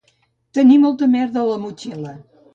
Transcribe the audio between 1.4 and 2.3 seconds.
a la motxila